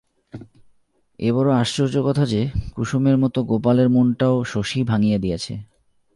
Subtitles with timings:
[1.19, 2.41] এ বড় আশ্চর্য কথা যে
[2.75, 5.53] কুসুমের মতো গোপালের মনটাও শশীই ভাঙিয়া দিয়াছে।